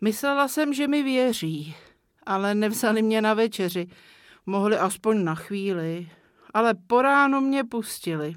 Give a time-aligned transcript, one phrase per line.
[0.00, 1.74] Myslela jsem, že mi věří,
[2.26, 3.86] ale nevzali mě na večeři.
[4.46, 6.08] Mohli aspoň na chvíli,
[6.54, 8.34] ale po ránu mě pustili.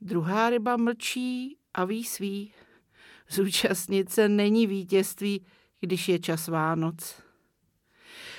[0.00, 2.52] Druhá ryba mlčí a ví svý.
[3.28, 5.46] Zúčastnit se není vítězství,
[5.80, 7.22] když je čas Vánoc.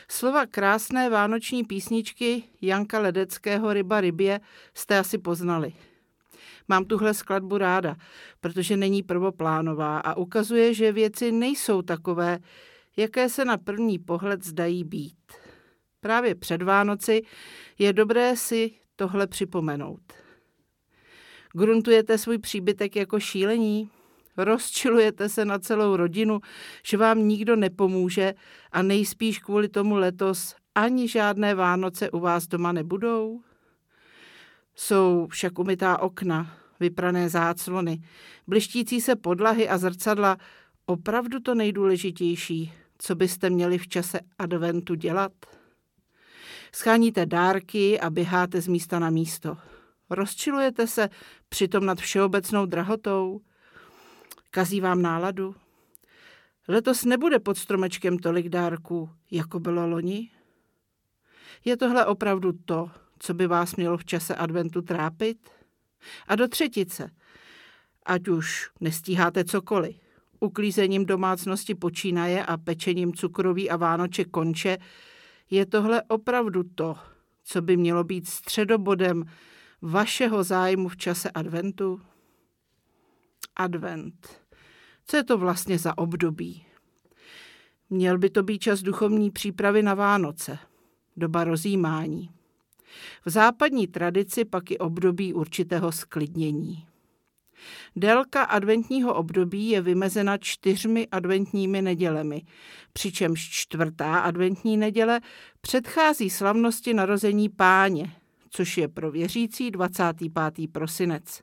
[0.10, 4.40] Slova krásné vánoční písničky Janka Ledeckého Ryba rybě
[4.74, 5.74] jste asi poznali.
[6.68, 7.96] Mám tuhle skladbu ráda,
[8.40, 12.40] protože není prvoplánová a ukazuje, že věci nejsou takové,
[12.98, 15.18] jaké se na první pohled zdají být.
[16.00, 17.22] Právě před Vánoci
[17.80, 20.02] je dobré si tohle připomenout.
[21.54, 23.90] Gruntujete svůj příbytek jako šílení?
[24.38, 26.40] Rozčilujete se na celou rodinu,
[26.86, 28.34] že vám nikdo nepomůže
[28.72, 33.42] a nejspíš kvůli tomu letos ani žádné Vánoce u vás doma nebudou?
[34.76, 38.02] Jsou však umytá okna, vyprané záclony,
[38.48, 40.38] blištící se podlahy a zrcadla
[40.86, 45.32] opravdu to nejdůležitější, co byste měli v čase adventu dělat?
[46.76, 49.58] Scháníte dárky a běháte z místa na místo.
[50.10, 51.10] Rozčilujete se
[51.50, 53.42] přitom nad všeobecnou drahotou?
[54.52, 55.56] Kazí vám náladu?
[56.68, 60.32] Letos nebude pod stromečkem tolik dárků, jako bylo loni?
[61.66, 65.50] Je tohle opravdu to, co by vás mělo v čase adventu trápit?
[66.28, 67.12] A do třetice,
[68.06, 69.96] ať už nestíháte cokoliv,
[70.40, 74.78] uklízením domácnosti počínaje a pečením cukroví a vánoče konče,
[75.50, 76.96] je tohle opravdu to,
[77.44, 79.24] co by mělo být středobodem
[79.82, 82.02] vašeho zájmu v čase adventu?
[83.56, 84.46] Advent.
[85.06, 86.66] Co je to vlastně za období?
[87.90, 90.58] Měl by to být čas duchovní přípravy na Vánoce,
[91.18, 92.35] doba rozjímání.
[93.26, 96.86] V západní tradici pak i období určitého sklidnění.
[97.96, 102.42] Délka adventního období je vymezena čtyřmi adventními nedělemi,
[102.94, 105.22] přičemž čtvrtá adventní neděle
[105.62, 108.16] předchází slavnosti narození páně,
[108.50, 110.72] což je pro věřící 25.
[110.72, 111.42] prosinec.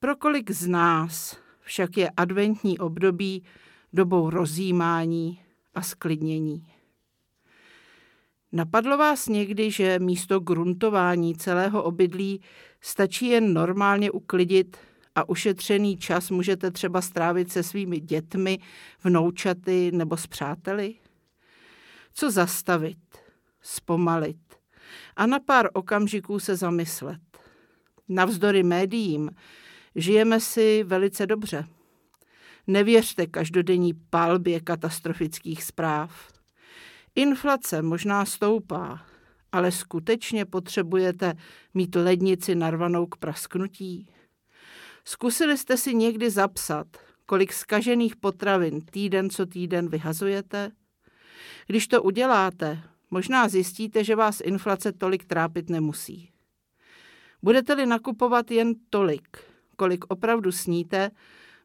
[0.00, 3.44] Pro kolik z nás však je adventní období
[3.92, 5.40] dobou rozjímání
[5.74, 6.77] a sklidnění.
[8.52, 12.40] Napadlo vás někdy, že místo gruntování celého obydlí
[12.80, 14.76] stačí jen normálně uklidit
[15.14, 18.58] a ušetřený čas můžete třeba strávit se svými dětmi,
[19.04, 20.94] vnoučaty nebo s přáteli?
[22.12, 22.98] Co zastavit,
[23.60, 24.38] zpomalit
[25.16, 27.20] a na pár okamžiků se zamyslet?
[28.08, 29.30] Navzdory médiím
[29.94, 31.64] žijeme si velice dobře.
[32.66, 36.37] Nevěřte každodenní palbě katastrofických zpráv.
[37.18, 39.06] Inflace možná stoupá,
[39.52, 41.34] ale skutečně potřebujete
[41.74, 44.06] mít lednici narvanou k prasknutí?
[45.04, 46.86] Zkusili jste si někdy zapsat,
[47.26, 50.70] kolik skažených potravin týden co týden vyhazujete?
[51.66, 56.30] Když to uděláte, možná zjistíte, že vás inflace tolik trápit nemusí.
[57.42, 59.38] Budete-li nakupovat jen tolik,
[59.76, 61.10] kolik opravdu sníte,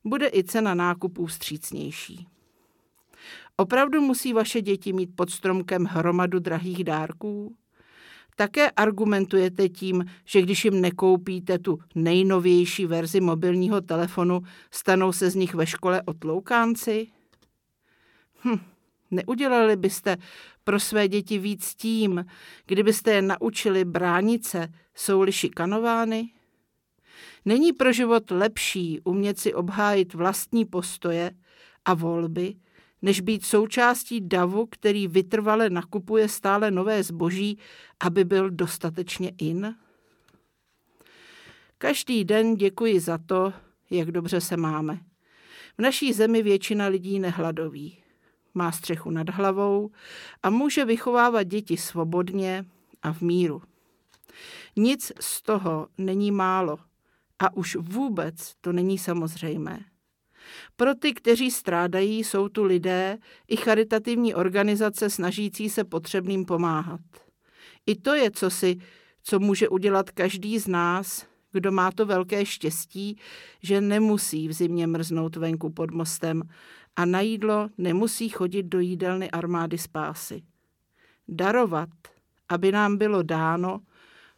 [0.03, 2.32] bude i cena nákupů vstřícnější.
[3.57, 7.55] Opravdu musí vaše děti mít pod stromkem hromadu drahých dárků?
[8.35, 15.35] Také argumentujete tím, že když jim nekoupíte tu nejnovější verzi mobilního telefonu, stanou se z
[15.35, 17.07] nich ve škole otloukánci?
[18.43, 18.59] Hm,
[19.11, 20.17] neudělali byste
[20.63, 22.25] pro své děti víc tím,
[22.65, 26.29] kdybyste je naučili bránit se, jsou-li šikanovány?
[27.45, 31.31] Není pro život lepší umět si obhájit vlastní postoje
[31.85, 32.55] a volby,
[33.03, 37.59] než být součástí davu, který vytrvale nakupuje stále nové zboží,
[37.99, 39.75] aby byl dostatečně in?
[41.77, 43.53] Každý den děkuji za to,
[43.89, 44.99] jak dobře se máme.
[45.77, 47.97] V naší zemi většina lidí nehladoví.
[48.53, 49.91] Má střechu nad hlavou
[50.43, 52.65] a může vychovávat děti svobodně
[53.01, 53.61] a v míru.
[54.75, 56.77] Nic z toho není málo
[57.39, 59.92] a už vůbec to není samozřejmé.
[60.75, 63.17] Pro ty, kteří strádají, jsou tu lidé
[63.47, 67.01] i charitativní organizace snažící se potřebným pomáhat.
[67.85, 68.77] I to je cosi,
[69.23, 73.17] co může udělat každý z nás, kdo má to velké štěstí,
[73.61, 76.43] že nemusí v zimě mrznout venku pod mostem
[76.95, 80.43] a na jídlo nemusí chodit do jídelny armády spásy.
[81.27, 81.89] Darovat,
[82.49, 83.79] aby nám bylo dáno,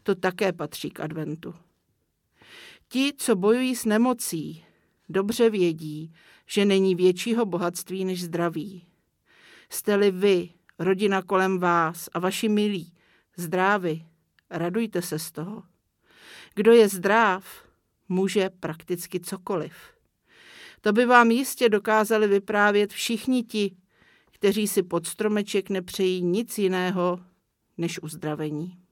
[0.04, 1.56] to také patří k adventu.
[2.90, 4.65] Ti, co bojují s nemocí,
[5.10, 6.14] dobře vědí,
[6.48, 8.86] že není většího bohatství než zdraví.
[9.70, 10.50] Jste-li vy,
[10.80, 12.94] rodina kolem vás a vaši milí,
[13.38, 14.06] zdraví,
[14.50, 15.64] radujte se z toho.
[16.56, 17.68] Kdo je zdrav,
[18.10, 19.74] může prakticky cokoliv.
[20.82, 23.76] To by vám jistě dokázali vyprávět všichni ti,
[24.32, 27.20] kteří si pod stromeček nepřejí nic jiného
[27.78, 28.85] než uzdravení.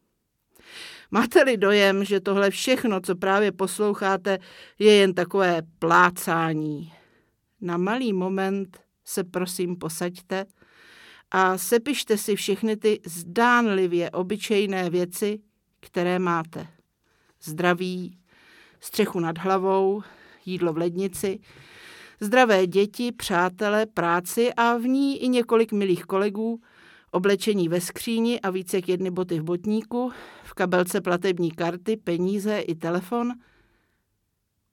[1.12, 4.40] Máte-li dojem, že tohle všechno, co právě posloucháte,
[4.80, 6.94] je jen takové plácání?
[7.62, 10.46] Na malý moment se prosím posaďte
[11.32, 15.40] a sepište si všechny ty zdánlivě obyčejné věci,
[15.80, 16.68] které máte.
[17.42, 18.18] Zdraví,
[18.80, 20.04] střechu nad hlavou,
[20.46, 21.40] jídlo v lednici,
[22.20, 26.62] zdravé děti, přátele, práci a v ní i několik milých kolegů,
[27.14, 30.12] oblečení ve skříni a více jak jedny boty v botníku,
[30.44, 33.34] v kabelce platební karty, peníze i telefon.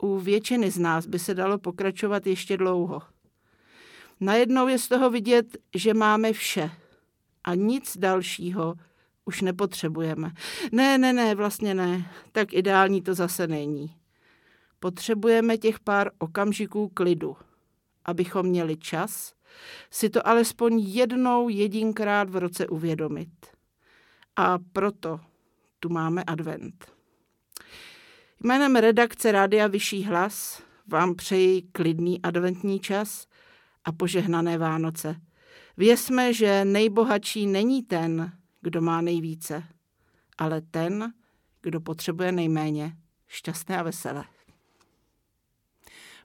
[0.02, 3.02] U většiny z nás by se dalo pokračovat ještě dlouho.
[4.20, 6.70] Najednou je z toho vidět, že máme vše
[7.44, 8.74] a nic dalšího
[9.24, 10.32] už nepotřebujeme.
[10.72, 13.96] Ne, ne, ne, vlastně ne, tak ideální to zase není.
[14.80, 17.36] Potřebujeme těch pár okamžiků klidu,
[18.04, 19.34] abychom měli čas
[19.90, 23.30] si to alespoň jednou jedinkrát v roce uvědomit.
[24.36, 25.20] A proto
[25.80, 26.92] tu máme advent.
[28.44, 33.26] Jménem redakce Rádia Vyšší hlas vám přeji klidný adventní čas
[33.84, 35.16] a požehnané Vánoce.
[35.76, 39.62] Věsme, že nejbohatší není ten, kdo má nejvíce,
[40.38, 41.12] ale ten,
[41.62, 42.96] kdo potřebuje nejméně.
[43.26, 44.24] Šťastné a veselé.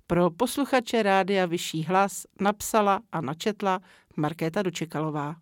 [0.07, 3.81] Pro posluchače Rádia Vyšší hlas napsala a načetla
[4.17, 5.35] Markéta Dočekalová.